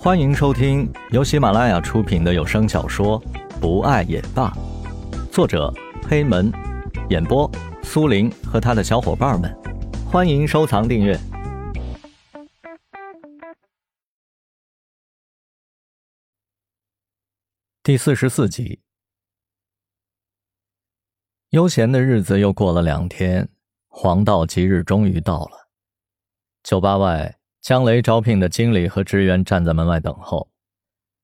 [0.00, 3.20] 欢迎收听由喜马拉雅出品的有声小说
[3.60, 4.48] 《不爱也罢》，
[5.32, 5.74] 作者
[6.08, 6.52] 黑门，
[7.10, 7.50] 演播
[7.82, 9.52] 苏林和他的小伙伴们。
[10.06, 11.18] 欢迎收藏订阅。
[17.82, 18.80] 第四十四集，
[21.50, 23.48] 悠闲的日子又过了两天，
[23.88, 25.68] 黄道吉日终于到了。
[26.62, 27.34] 酒吧外。
[27.60, 30.48] 江雷招聘的经理和职员站在门外等候。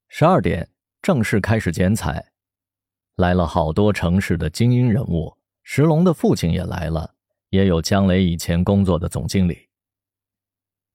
[0.09, 0.69] 十二点
[1.01, 2.33] 正式开始剪彩，
[3.17, 7.15] 来了好多城市的精英人物，石龙的父亲也来了，
[7.51, 9.69] 也有江雷以前工作的总经理。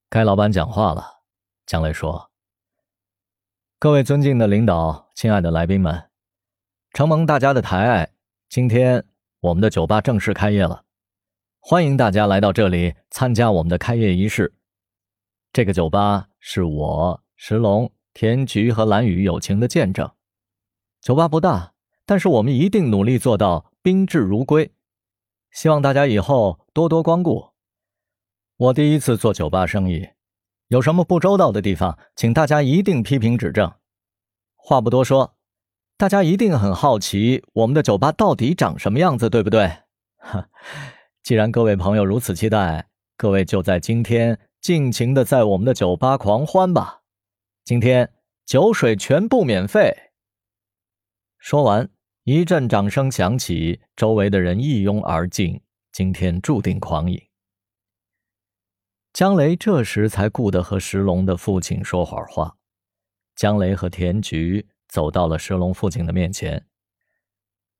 [0.09, 1.21] 该老板讲话了，
[1.65, 2.31] 江雷说
[3.79, 6.09] ：“各位尊敬的领导，亲爱的来宾们，
[6.91, 8.11] 承蒙大家的抬爱，
[8.49, 9.05] 今天
[9.39, 10.83] 我们的酒吧正式开业了，
[11.59, 14.53] 欢迎大家来到这里参加我们的开业仪式。”
[15.51, 20.09] 这个酒吧是我石龙、田菊和蓝雨友情的见证。
[21.01, 21.73] 酒吧不大，
[22.05, 24.71] 但是我们一定努力做到宾至如归。
[25.51, 27.49] 希望大家以后多多光顾。
[28.57, 30.09] 我第一次做酒吧生意，
[30.67, 33.73] 有什么不周到的地方，请大家一定批评指正。
[34.55, 35.35] 话不多说，
[35.97, 39.67] 大家一定很好奇我们的酒吧到底长什么样子，对不对？
[40.17, 40.49] 哈，
[41.23, 44.39] 既然各位朋友如此期待，各位就在今天。
[44.61, 47.01] 尽情的在我们的酒吧狂欢吧！
[47.63, 48.13] 今天
[48.45, 50.11] 酒水全部免费。
[51.37, 51.89] 说完，
[52.23, 55.61] 一阵掌声响起，周围的人一拥而进。
[55.91, 57.19] 今天注定狂饮。
[59.13, 62.57] 江雷这时才顾得和石龙的父亲说会儿话。
[63.35, 66.67] 江雷和田菊走到了石龙父亲的面前：“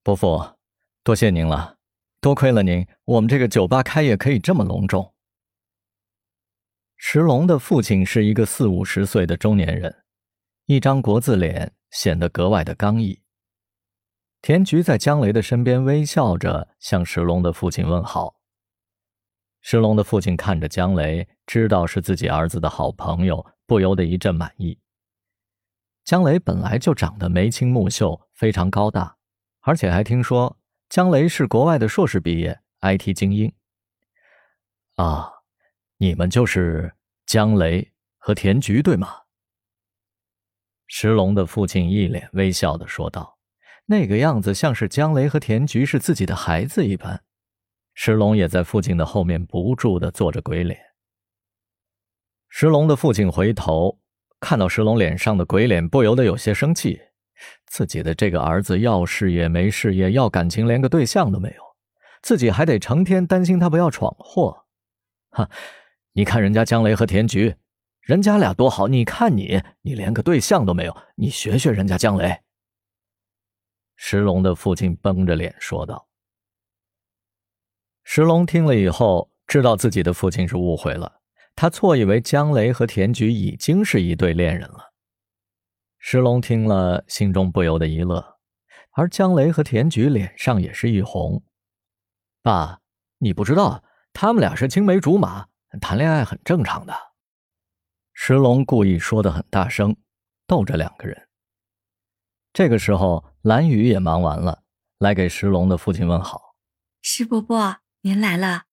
[0.02, 0.56] 伯父，
[1.04, 1.78] 多谢您了，
[2.20, 5.14] 多亏了您，我们这个酒吧开业可以这么隆重。”
[7.02, 10.04] 石龙的父亲是一个四五十岁的中年人，
[10.66, 13.22] 一张国字脸，显得格外的刚毅。
[14.42, 18.42] 田菊在江雷的身边微笑着向石龙的父亲问好。
[19.62, 24.78] 石龙的父亲看着江雷，知道是自己儿子的好朋友，不由得一阵满意。
[26.04, 29.16] 江雷本来就长得眉清目秀，非常高大，
[29.62, 30.58] 而且还听说
[30.90, 33.54] 江雷是国外的硕士毕业，IT 精英。
[34.96, 35.39] 啊。
[36.02, 36.94] 你们就是
[37.26, 39.10] 江雷和田菊，对吗？
[40.88, 43.38] 石龙的父亲一脸微笑的说道，
[43.86, 47.22] 那个样子像是江雷和田菊是自己的孩子一般。
[47.94, 50.80] 石龙也在父亲的后面不住的做着鬼脸。
[52.48, 54.00] 石龙的父亲回头
[54.40, 57.02] 看到石龙脸上的鬼脸，不由得有些生气，
[57.66, 61.62] 自己的这个儿子要事业没事业，要感情连个对象都没有，
[62.22, 64.66] 自己还得成天担心他不要闯祸，
[65.32, 65.50] 哈。
[66.20, 67.56] 你看人家江雷和田菊，
[68.02, 68.90] 人家俩多好。
[68.90, 70.94] 你看你，你连个对象都没有。
[71.16, 72.42] 你学学人家江雷。
[73.96, 76.10] 石龙的父亲绷着脸说道。
[78.04, 81.22] 石龙听了以后，知道自己的父亲是误会了，
[81.56, 84.92] 他错以为江雷和田菊已经是一对恋人了。
[86.00, 88.40] 石龙听了，心中不由得一乐，
[88.92, 91.42] 而江雷和田菊脸上也是一红。
[92.42, 92.82] 爸，
[93.20, 93.82] 你不知道，
[94.12, 95.48] 他们俩是青梅竹马。
[95.78, 96.94] 谈恋爱很正常的，
[98.14, 99.96] 石龙故意说的很大声，
[100.48, 101.30] 逗着两个人。
[102.52, 104.64] 这个时候，蓝雨也忙完了，
[104.98, 106.56] 来给石龙的父亲问好。
[107.02, 108.64] 石伯伯，您来了。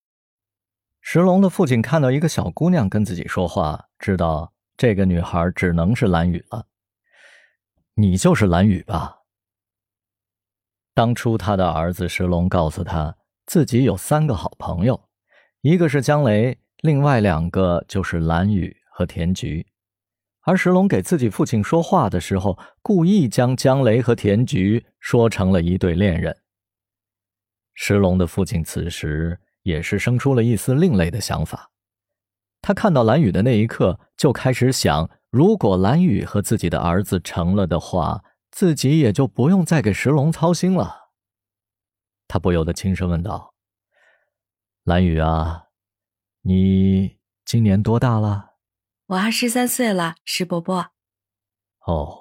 [1.02, 6.66] 石龙的父亲看到一个小姑娘跟自己说话，知道这个女孩只能是蓝雨了。
[7.94, 9.18] 你就是蓝雨吧？
[10.94, 15.10] 当初他的儿子石龙告诉他，自己有三个好朋友，
[15.60, 16.58] 一个是江雷。
[16.82, 19.66] 另外两个就是蓝雨和田菊，
[20.42, 26.36] 而石龙给自己父亲说话的时候，故意将江雷和田菊说成了一对恋人。
[27.74, 31.70] 石龙的父亲此时也是生出了一丝另类的想法，
[32.62, 41.10] 他看到蓝雨的那一刻，就开始想：如果蓝雨和自己的儿子成了的话，自己也就不用再给石龙操心了。
[42.28, 43.54] 他不由得轻声问道
[44.84, 45.64] ：“蓝雨啊。”
[46.48, 48.52] 你今年多大了？
[49.06, 50.92] 我二十三岁了，石伯伯。
[51.86, 52.18] 哦，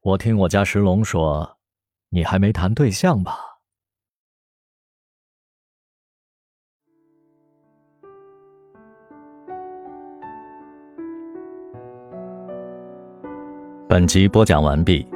[0.00, 1.58] 我听我家石龙说，
[2.08, 3.38] 你还没谈对象吧？
[13.86, 15.06] 本集播讲完毕，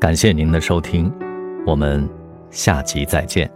[0.00, 1.12] 感谢您的收听，
[1.66, 2.08] 我们
[2.48, 3.55] 下集再见。